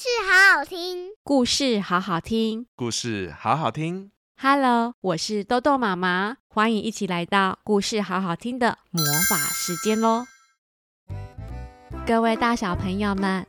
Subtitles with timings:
[0.00, 4.12] 事好好听，故事好好听，故事好好听。
[4.40, 10.24] Hello，我是豆豆妈妈，欢迎一起来到故事好好听的魔法时间喽！
[12.06, 13.44] 各位大小朋友们，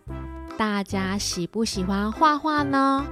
[0.57, 3.05] 大家喜不喜欢画画呢？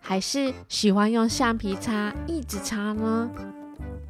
[0.00, 3.30] 还是喜欢用橡皮擦一直擦呢？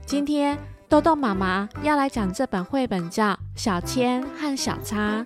[0.06, 0.58] 今天
[0.88, 5.18] 豆豆妈妈要来讲这本绘本，叫《小铅和小擦》。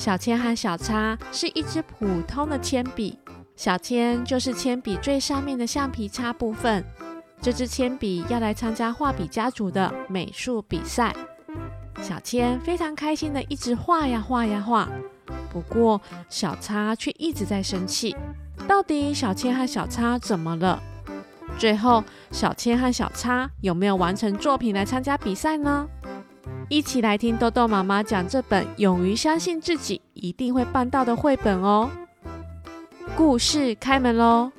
[0.00, 3.18] 小铅和小叉是一支普通的铅笔，
[3.54, 6.82] 小铅就是铅笔最上面的橡皮擦部分。
[7.42, 11.14] 这支铅笔要来参加画笔家族的美术比赛。
[12.00, 14.88] 小铅非常开心的一直画呀画呀画，
[15.52, 18.16] 不过小叉却一直在生气。
[18.66, 20.82] 到底小铅和小叉怎么了？
[21.58, 25.86] 最后，小铅和小叉有没有完成作品来参加比赛呢？
[26.70, 31.90] 一起来听豆豆妈妈讲这本勇于相信自己一定会办到的绘本哦！
[33.16, 34.52] 故事开门喽！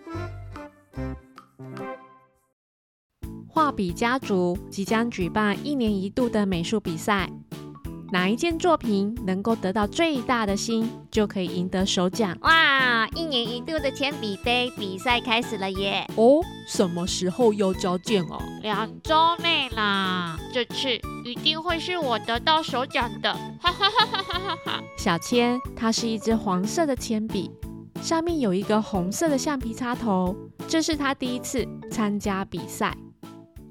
[3.47, 7.29] 画笔家族即将举办一年一度的美术比赛。
[8.11, 12.37] 哪一件作品能够得到最大的心，就可以赢得首奖。
[12.41, 13.07] 哇！
[13.15, 16.05] 一年一度的铅笔杯比赛开始了耶！
[16.17, 18.37] 哦，什么时候要交件啊？
[18.61, 20.37] 两周内啦！
[20.53, 23.31] 这次一定会是我得到首奖的！
[23.61, 24.83] 哈哈哈哈哈哈！
[24.97, 27.51] 小千，它是一支黄色的铅笔，
[28.01, 30.35] 上面有一个红色的橡皮擦头，
[30.67, 32.95] 这是它第一次参加比赛。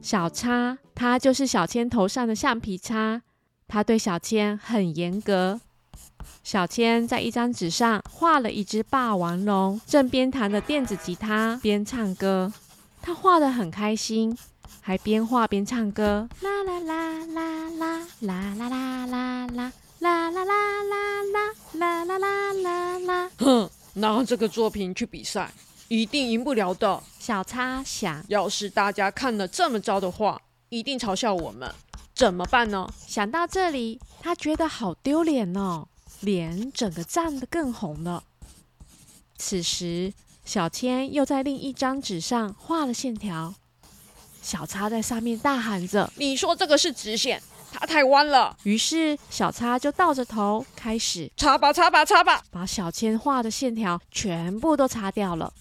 [0.00, 3.22] 小擦，它就是小千头上的橡皮擦。
[3.66, 5.60] 它对小千很严格。
[6.42, 12.52] 小千在一张纸上画了一只霸王龙，正边弹着电子吉他边唱歌。
[13.02, 14.36] 他画得很开心，
[14.80, 16.28] 还边画边唱歌。
[16.40, 21.20] 啦啦啦啦啦啦啦啦啦啦啦啦啦啦
[21.74, 23.30] 啦啦啦啦啦。
[23.38, 25.52] 哼，拿这个作品去比赛，
[25.88, 27.02] 一定赢不了的。
[27.18, 31.72] 小擦想，要是大家看了这么糟的画，一定嘲笑我们。
[32.14, 32.88] 怎么办呢？
[33.06, 35.88] 想到这里，他觉得好丢脸哦，
[36.20, 38.24] 脸整个涨得更红了。
[39.38, 40.12] 此时，
[40.44, 43.54] 小千又在另一张纸上画了线条。
[44.42, 47.42] 小擦在上面大喊着：“你说这个是直线，
[47.72, 55.52] 它太弯了。”于是，小擦就倒着头开始擦吧，擦吧，擦吧，把小千画的线条全部都擦掉了。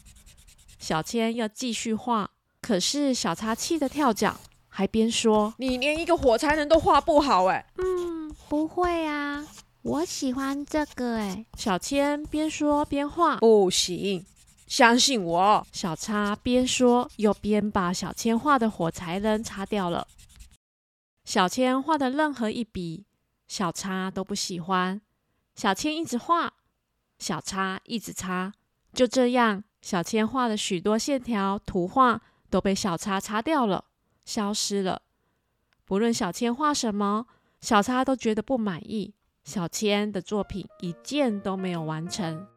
[0.79, 2.29] 小千要继续画，
[2.61, 4.35] 可是小擦气得跳脚。
[4.71, 9.45] 还边说：“你连一个火柴人都画不好哎。”嗯，不会啊，
[9.81, 11.45] 我喜欢这个哎。
[11.57, 13.37] 小千边说边画。
[13.37, 14.25] 不行，
[14.69, 15.67] 相信我。
[15.73, 20.07] 小擦边说又边把小千画的火柴人擦掉了。
[21.25, 23.05] 小千画的任何一笔，
[23.47, 25.01] 小擦都不喜欢。
[25.55, 26.53] 小千一直画，
[27.17, 28.53] 小擦一直擦，
[28.93, 33.85] 就这样，小千画的许多线条图画都被小擦擦掉了。
[34.23, 35.01] 消失了。
[35.83, 37.25] 不论小千画什么，
[37.59, 39.15] 小擦都觉得不满意。
[39.43, 42.47] 小千的作品一件都没有完成。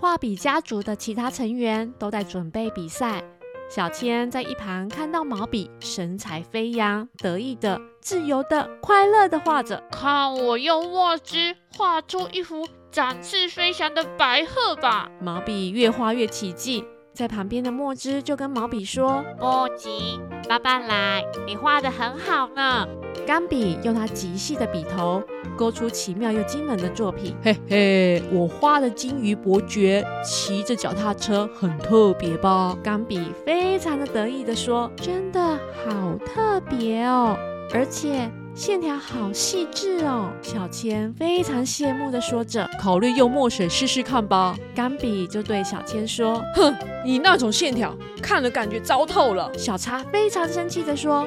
[0.00, 3.22] 画笔家族的其他成员都在准备比赛。
[3.68, 9.84] 小千在一旁看到毛笔神采飞扬，得意的、自由的、快乐的画着。
[9.92, 15.10] 看我用墨汁画出一幅展翅飞翔的白鹤吧！
[15.20, 16.82] 毛笔越画越起劲。
[17.20, 22.88] 在旁边的墨汁就跟毛笔说：“不急，慢慢来，你画的很好呢。”
[23.28, 25.22] 钢笔用它极细的笔头
[25.54, 27.36] 勾出奇妙又惊人的作品。
[27.42, 32.74] 嘿嘿，我画的金鱼伯爵骑着脚踏车很特别吧？
[32.82, 37.36] 钢笔非常的得意的说：“真的好特别哦，
[37.74, 38.30] 而且……”
[38.60, 51.26] 线条好细致哦，小千非常羡慕地说着：“考虑用墨水试试看吧。”钢笔就对小千说：“哼，你那种线条看了感觉糟透了。”小叉非常生气地说。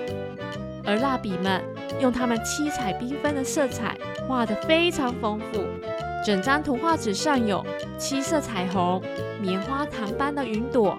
[0.86, 1.60] 而蜡笔们
[2.00, 5.64] 用它们七彩缤纷的色彩画得非常丰富，
[6.24, 7.66] 整张图画纸上有
[7.98, 9.02] 七色彩虹、
[9.42, 10.96] 棉花糖般的云朵、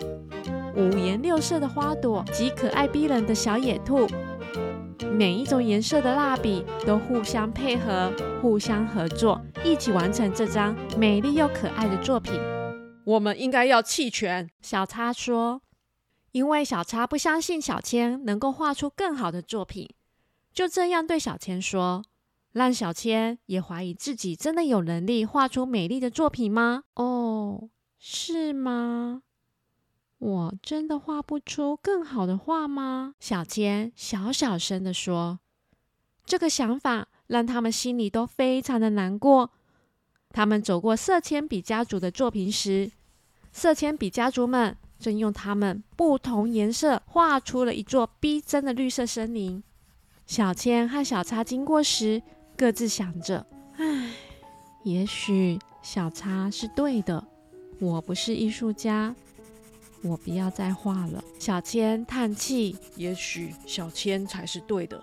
[0.74, 4.08] 五颜六色的花朵及可爱逼人的小野兔。
[5.14, 8.12] 每一种颜色的蜡笔都互相配合、
[8.42, 12.34] 互相合作，一起完成这张美丽又可爱的作品。
[13.04, 14.50] 我们应该要弃权。
[14.60, 15.62] 小叉说
[16.32, 19.88] ：“因为小叉不相信小千能够画出更好的作品。”
[20.52, 22.02] 就这样对小千说，
[22.50, 26.82] 让小千也怀疑自己真的有能力画出美丽的作品吗？
[26.94, 27.68] 哦，
[28.00, 29.22] 是吗？
[30.18, 33.14] 我真的画不出更好的画吗？
[33.20, 35.38] 小千小小声地说。
[36.24, 39.50] 这个想法让他们心里都非常的难过。
[40.30, 42.90] 他们走过色铅笔家族的作品时，
[43.52, 49.62] 色铅笔家族们正用他们不同颜色画出了一座逼真的绿色森林。
[50.26, 52.22] 小千和小叉经过时，
[52.56, 53.46] 各自想着
[53.76, 54.10] ：“唉，
[54.82, 57.22] 也许小叉是对的，
[57.78, 59.14] 我不是艺术家，
[60.04, 65.02] 我不要再画了。”小千叹气：“也许小千才是对的，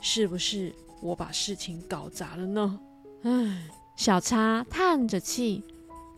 [0.00, 2.80] 是不是我把事情搞砸了呢？”
[3.24, 3.62] 唉。
[3.96, 5.64] 小叉叹着气，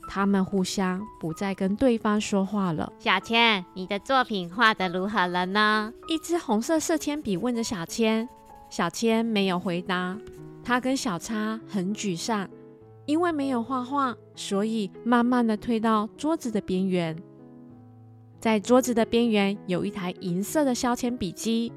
[0.07, 2.93] 他们互相不再跟对方说话了。
[2.99, 5.91] 小千，你的作品画得如何了呢？
[6.07, 8.29] 一支红色色铅笔问着小千，
[8.69, 10.19] 小千没有回答。
[10.63, 12.51] 他跟小叉很沮丧，
[13.07, 17.17] 因为没有画画，所以慢慢的退到桌子的边缘。
[18.41, 21.71] 在桌子的边缘有一台银色的削铅笔机，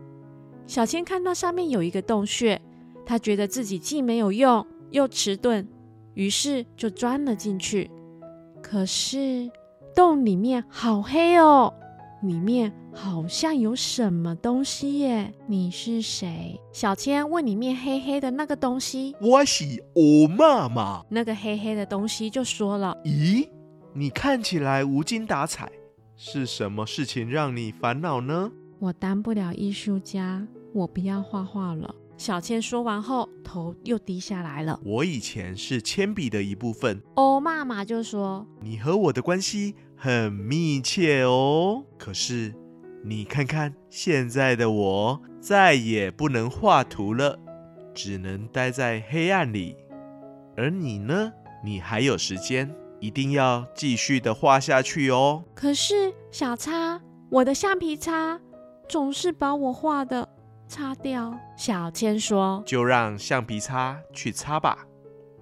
[0.65, 2.59] 小千看到上面有一个洞穴，
[3.05, 5.67] 他觉得自己既没有用又迟钝。
[6.13, 7.89] 于是就钻了进去，
[8.61, 9.49] 可是
[9.95, 11.73] 洞里面好黑哦，
[12.21, 15.33] 里面好像有什么东西耶。
[15.47, 16.61] 你是谁？
[16.71, 19.15] 小千问里面黑黑的那个东西。
[19.19, 19.65] 我是
[19.95, 21.03] 欧妈妈。
[21.09, 23.49] 那个黑黑的东西就说了：咦，
[23.93, 25.67] 你看起来无精打采，
[26.25, 28.49] 是什么事情让你烦恼呢？
[28.79, 31.93] 我当不了艺术家，我不要画画了。
[32.15, 34.79] 小千说完后，头又低下来了。
[34.85, 37.01] 我以前是铅笔的一部分。
[37.15, 41.83] 欧妈妈就说：“你和我的关系很密切哦。
[41.99, 42.55] 可是，
[43.03, 47.37] 你看看现在的我，再也不能画图了，
[47.93, 49.75] 只能待在黑暗里。
[50.55, 51.33] 而你呢？
[51.65, 52.73] 你还有时间，
[53.03, 55.43] 一定要继续的画下去哦。
[55.53, 58.39] 可是，小叉，我的橡皮擦
[58.87, 60.29] 总是把我画的。”
[60.69, 61.37] 擦掉。
[61.57, 64.87] 小千说：“就让橡皮擦去擦吧，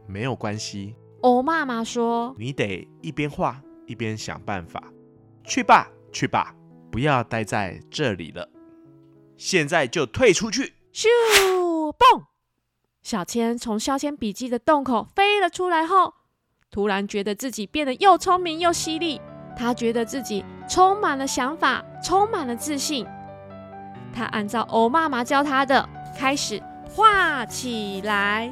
[0.08, 4.84] 没有关系。”欧妈妈说：“你得一边画一边想办法。
[5.44, 6.56] 去吧，去吧，
[6.92, 8.50] 不要待在这里了。
[9.38, 11.08] 现在就退出去。”咻，
[11.92, 12.24] 蹦！
[13.04, 16.16] 小千从削铅笔记的洞口飞了出来后，
[16.72, 19.20] 突然觉得自己变得又聪明又犀利。
[19.58, 23.06] 他觉得自己充满了想法，充满了自信。
[24.16, 25.88] 他按照欧妈妈教他的，
[26.18, 28.52] 开始画起来。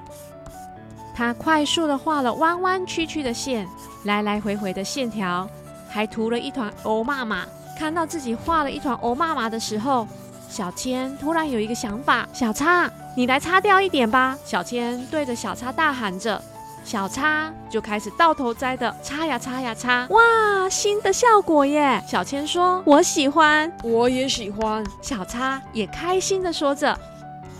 [1.16, 3.66] 他快速的画了弯弯曲曲的线，
[4.04, 5.50] 来来回回的线条，
[5.90, 7.46] 还涂了一团欧妈妈。
[7.78, 10.06] 看到自己画了一团欧妈妈的时候，
[10.50, 14.38] 小千突然有一个想法：小叉，你来擦掉一点吧。
[14.44, 16.42] 小千对着小叉大喊着。
[16.84, 22.04] 小叉就开始到头栽的擦呀擦呀擦，哇，新的效果耶！
[22.08, 26.98] 小千说：“我喜欢，我也喜欢。”小叉也开心的说着。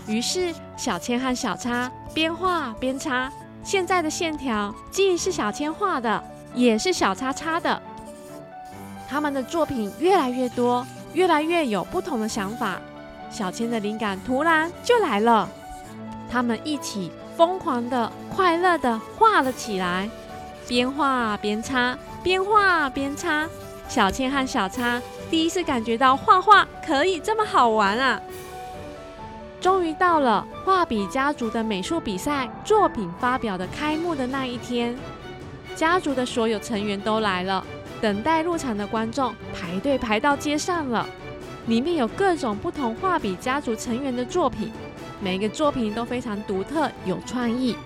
[0.08, 3.30] 于是小千和小叉边画边擦，
[3.62, 7.80] 现在的线条既是小千画的，也是小叉擦的。
[9.08, 12.80] 他们的作品越来越多，越来越有不同的想法。
[13.30, 15.48] 小千的灵感突然就来了，
[16.28, 17.12] 他们一起。
[17.40, 20.06] 疯狂的、快乐的画了起来，
[20.68, 23.48] 边画边擦，边画边擦。
[23.88, 25.00] 小倩和小叉
[25.30, 28.20] 第一次感觉到画画可以这么好玩啊！
[29.58, 34.94] 终于到了画笔家族的美术比赛作品发表的开幕的那一天，
[35.74, 37.64] 家族的所有成员都来了，
[38.02, 41.06] 等待入场的观众排队排到街上了。
[41.66, 44.70] 里面有各种不同画笔家族成员的作品。
[45.20, 47.76] 每一个作品都非常独特、有创意。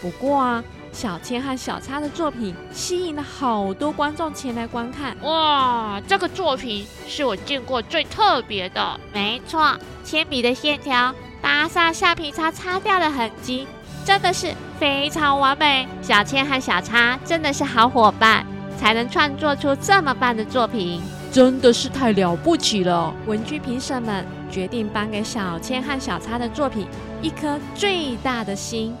[0.00, 5.16] 不过啊，小千和小叉的作品吸引了好多观众前来观看。
[5.22, 9.00] 哇，这个作品是我见过最特别的。
[9.12, 13.66] 没错，铅笔的线条搭上橡皮擦擦掉的痕迹，
[14.04, 15.88] 真的是非常完美。
[16.02, 18.46] 小千和小叉真的是好伙伴，
[18.78, 21.00] 才能创作出这么棒的作品。
[21.34, 23.12] 真的是太了不起了！
[23.26, 26.86] 文具评审们决定颁给小千和小叉的作品
[27.20, 28.94] 一颗最大的心，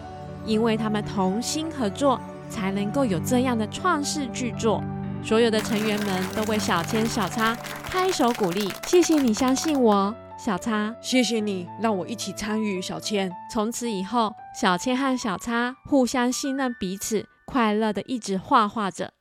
[0.44, 4.82] 因为他们同心合作，才能够有这样的创世巨作。
[5.22, 8.68] 所有的成员们都为小千、小叉拍手鼓励。
[8.88, 10.92] 谢谢你相信我，小叉。
[11.00, 13.30] 谢谢你让我一起参与，小千。
[13.48, 19.12] 从此以后，小千和小叉互相信任彼此，快乐的一直画画着。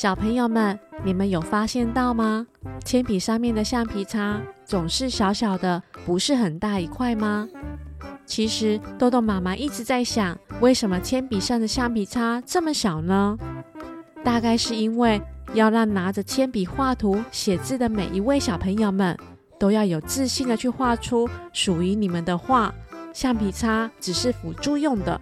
[0.00, 2.46] 小朋友们，你们有发现到吗？
[2.84, 7.48] 铅笔上面的橡皮擦总是小小的，不是很大一块吗？
[8.24, 13.36] 其实豆豆妈妈一直在想，为什么铅笔上的橡皮擦这么小呢？
[14.22, 15.20] 大概是因为
[15.52, 19.18] 要让拿着铅笔画图、写字的每一位小朋友们
[19.58, 22.72] 都要有自信的去画出属于你们的画，
[23.12, 25.20] 橡皮擦只是辅助用的。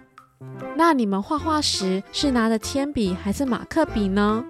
[0.75, 4.45] 那你们画画时是拿着铅笔还是马克笔呢？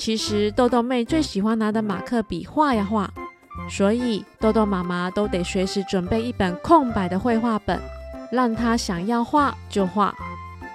[0.00, 3.10] 其实豆豆妹最喜欢拿的马克笔画呀画，
[3.68, 7.78] 所以豆豆妈妈都得随时准备一本空白的绘画本，
[8.32, 10.14] 让她想要画就画。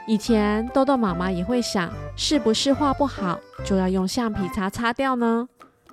[0.06, 5.50] 以前豆豆妈妈也会想，是不是画不好就要用橡皮擦擦掉呢？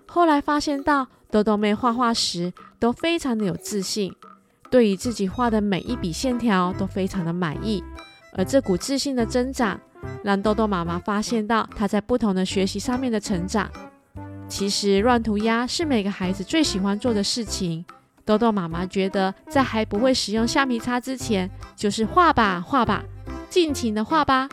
[0.07, 4.15] 后来发现到豆豆妹画画时都非常的有自信，
[4.69, 7.83] 对于自己画的每一笔线条都非常的满意，
[8.35, 9.81] 而这股自信的增长，
[10.23, 13.71] 让豆豆妈妈发现到他在不同的学习上面的成长。
[14.49, 17.85] 其实乱涂鸦是每个孩子最喜欢做的事情。
[18.25, 23.03] 豆豆妈妈觉得，在还不会使用橡皮擦之前，就是画吧画吧。
[23.49, 24.49] 尽情的画吧！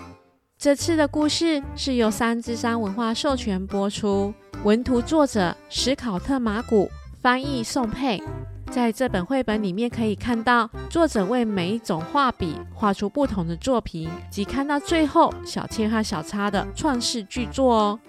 [0.58, 6.89] 这次的故事是由三之三文化授权播出，文图作者史考特马古，
[7.22, 8.22] 翻译宋佩。
[8.70, 18.00] 在这本绘本里面可以看到作者为每一种画笔画出不同的作品，及看到最后小倩和小叉的创世巨作哦。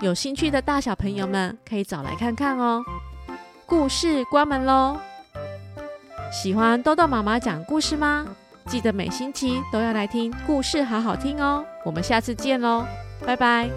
[0.00, 2.82] 有兴趣的大小朋友们可以找来看看哦。
[3.66, 4.96] 故事关门喽！
[6.30, 8.26] 喜欢豆豆妈妈讲故事吗？
[8.66, 11.64] 记得每星期都要来听故事，好好听哦！
[11.84, 12.84] 我们下次见喽，
[13.24, 13.68] 拜拜。